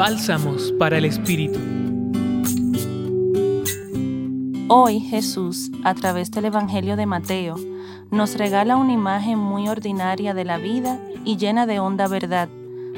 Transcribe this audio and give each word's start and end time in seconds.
Bálsamos 0.00 0.72
para 0.78 0.96
el 0.96 1.04
Espíritu. 1.04 1.58
Hoy 4.68 4.98
Jesús, 5.00 5.70
a 5.84 5.92
través 5.92 6.30
del 6.30 6.46
Evangelio 6.46 6.96
de 6.96 7.04
Mateo, 7.04 7.56
nos 8.10 8.38
regala 8.38 8.76
una 8.76 8.94
imagen 8.94 9.38
muy 9.38 9.68
ordinaria 9.68 10.32
de 10.32 10.46
la 10.46 10.56
vida 10.56 10.98
y 11.26 11.36
llena 11.36 11.66
de 11.66 11.80
honda 11.80 12.08
verdad 12.08 12.48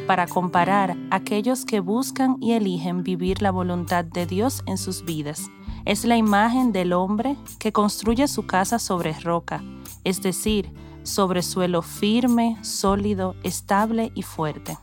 para 0.07 0.29
comparar 0.29 0.97
a 1.11 1.17
aquellos 1.17 1.65
que 1.65 1.81
buscan 1.81 2.37
y 2.41 2.53
eligen 2.53 3.03
vivir 3.03 3.43
la 3.43 3.51
voluntad 3.51 4.05
de 4.05 4.25
Dios 4.25 4.63
en 4.67 4.79
sus 4.79 5.05
vidas. 5.05 5.51
Es 5.85 6.05
la 6.05 6.17
imagen 6.17 6.71
del 6.71 6.93
hombre 6.93 7.37
que 7.59 7.73
construye 7.73 8.29
su 8.29 8.47
casa 8.47 8.79
sobre 8.79 9.13
roca, 9.13 9.61
es 10.05 10.23
decir, 10.23 10.73
sobre 11.03 11.43
suelo 11.43 11.83
firme, 11.83 12.59
sólido, 12.63 13.35
estable 13.43 14.13
y 14.15 14.23
fuerte. 14.23 14.79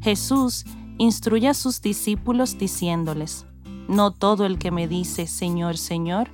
Jesús 0.00 0.64
instruye 1.00 1.48
a 1.48 1.54
sus 1.54 1.80
discípulos 1.80 2.58
diciéndoles, 2.58 3.46
No 3.88 4.10
todo 4.10 4.44
el 4.44 4.58
que 4.58 4.70
me 4.70 4.86
dice, 4.86 5.26
Señor, 5.26 5.78
Señor, 5.78 6.28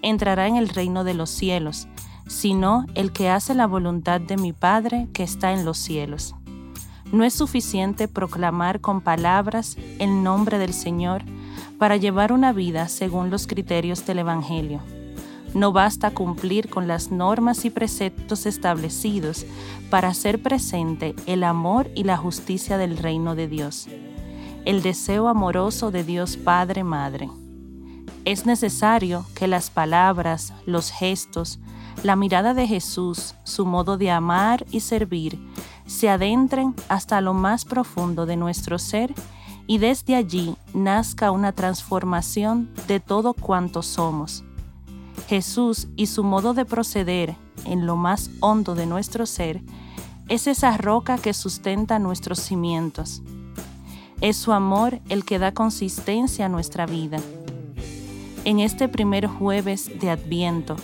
entrará 0.00 0.46
en 0.46 0.54
el 0.54 0.68
reino 0.68 1.02
de 1.02 1.12
los 1.12 1.28
cielos, 1.28 1.88
sino 2.28 2.86
el 2.94 3.10
que 3.10 3.28
hace 3.28 3.52
la 3.52 3.66
voluntad 3.66 4.20
de 4.20 4.36
mi 4.36 4.52
Padre 4.52 5.08
que 5.12 5.24
está 5.24 5.52
en 5.52 5.64
los 5.64 5.76
cielos. 5.76 6.36
No 7.10 7.24
es 7.24 7.34
suficiente 7.34 8.06
proclamar 8.06 8.80
con 8.80 9.00
palabras 9.00 9.76
el 9.98 10.22
nombre 10.22 10.58
del 10.58 10.72
Señor 10.72 11.24
para 11.76 11.96
llevar 11.96 12.32
una 12.32 12.52
vida 12.52 12.86
según 12.86 13.28
los 13.28 13.48
criterios 13.48 14.06
del 14.06 14.20
Evangelio 14.20 14.82
no 15.54 15.72
basta 15.72 16.10
cumplir 16.10 16.68
con 16.68 16.88
las 16.88 17.10
normas 17.10 17.64
y 17.64 17.70
preceptos 17.70 18.46
establecidos 18.46 19.44
para 19.90 20.08
hacer 20.08 20.42
presente 20.42 21.14
el 21.26 21.44
amor 21.44 21.90
y 21.94 22.04
la 22.04 22.16
justicia 22.16 22.78
del 22.78 22.96
reino 22.96 23.34
de 23.34 23.48
Dios, 23.48 23.88
el 24.64 24.82
deseo 24.82 25.28
amoroso 25.28 25.90
de 25.90 26.04
Dios 26.04 26.36
Padre 26.36 26.84
Madre. 26.84 27.30
Es 28.24 28.46
necesario 28.46 29.26
que 29.34 29.48
las 29.48 29.70
palabras, 29.70 30.52
los 30.66 30.90
gestos, 30.90 31.58
la 32.02 32.16
mirada 32.16 32.54
de 32.54 32.66
Jesús, 32.66 33.34
su 33.44 33.66
modo 33.66 33.98
de 33.98 34.10
amar 34.10 34.64
y 34.70 34.80
servir, 34.80 35.38
se 35.86 36.08
adentren 36.08 36.74
hasta 36.88 37.20
lo 37.20 37.34
más 37.34 37.64
profundo 37.64 38.26
de 38.26 38.36
nuestro 38.36 38.78
ser 38.78 39.14
y 39.66 39.78
desde 39.78 40.16
allí 40.16 40.56
nazca 40.74 41.30
una 41.30 41.52
transformación 41.52 42.70
de 42.88 43.00
todo 43.00 43.34
cuanto 43.34 43.82
somos 43.82 44.44
Jesús 45.28 45.88
y 45.96 46.06
su 46.06 46.24
modo 46.24 46.54
de 46.54 46.64
proceder 46.64 47.36
en 47.64 47.86
lo 47.86 47.96
más 47.96 48.30
hondo 48.40 48.74
de 48.74 48.86
nuestro 48.86 49.26
ser 49.26 49.62
es 50.28 50.46
esa 50.46 50.76
roca 50.76 51.18
que 51.18 51.32
sustenta 51.34 51.98
nuestros 51.98 52.38
cimientos. 52.38 53.22
Es 54.22 54.36
su 54.36 54.52
amor 54.52 55.00
el 55.08 55.24
que 55.24 55.40
da 55.40 55.52
consistencia 55.52 56.46
a 56.46 56.48
nuestra 56.48 56.86
vida. 56.86 57.18
En 58.44 58.60
este 58.60 58.86
primer 58.86 59.26
jueves 59.26 59.90
de 59.98 60.10
Adviento, 60.10 60.76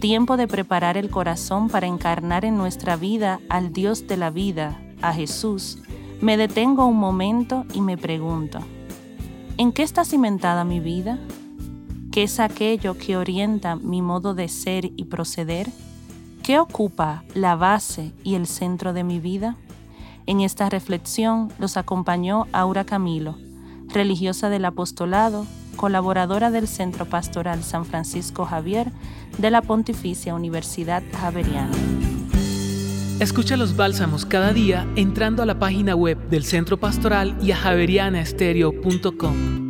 tiempo 0.00 0.36
de 0.36 0.48
preparar 0.48 0.96
el 0.96 1.08
corazón 1.08 1.68
para 1.68 1.86
encarnar 1.86 2.44
en 2.44 2.56
nuestra 2.56 2.96
vida 2.96 3.38
al 3.48 3.72
Dios 3.72 4.08
de 4.08 4.16
la 4.16 4.30
vida, 4.30 4.76
a 5.02 5.12
Jesús, 5.12 5.78
me 6.20 6.36
detengo 6.36 6.84
un 6.84 6.96
momento 6.96 7.64
y 7.72 7.80
me 7.80 7.96
pregunto, 7.96 8.58
¿en 9.56 9.70
qué 9.70 9.84
está 9.84 10.04
cimentada 10.04 10.64
mi 10.64 10.80
vida? 10.80 11.20
¿Qué 12.10 12.24
es 12.24 12.40
aquello 12.40 12.98
que 12.98 13.16
orienta 13.16 13.76
mi 13.76 14.02
modo 14.02 14.34
de 14.34 14.48
ser 14.48 14.90
y 14.96 15.04
proceder? 15.04 15.70
¿Qué 16.42 16.58
ocupa 16.58 17.22
la 17.34 17.54
base 17.54 18.12
y 18.24 18.34
el 18.34 18.48
centro 18.48 18.92
de 18.92 19.04
mi 19.04 19.20
vida? 19.20 19.56
En 20.26 20.40
esta 20.40 20.70
reflexión 20.70 21.52
los 21.58 21.76
acompañó 21.76 22.46
Aura 22.52 22.84
Camilo, 22.84 23.36
religiosa 23.88 24.48
del 24.48 24.64
apostolado, 24.64 25.46
colaboradora 25.76 26.50
del 26.50 26.66
Centro 26.66 27.04
Pastoral 27.04 27.62
San 27.62 27.84
Francisco 27.84 28.46
Javier 28.46 28.90
de 29.38 29.50
la 29.50 29.60
Pontificia 29.60 30.34
Universidad 30.34 31.02
Javeriana. 31.20 31.76
Escucha 33.20 33.56
los 33.56 33.76
bálsamos 33.76 34.26
cada 34.26 34.52
día 34.52 34.88
entrando 34.96 35.42
a 35.42 35.46
la 35.46 35.58
página 35.58 35.94
web 35.94 36.18
del 36.30 36.44
Centro 36.44 36.78
Pastoral 36.78 37.36
y 37.40 37.52
a 37.52 37.56
javerianaestereo.com. 37.56 39.63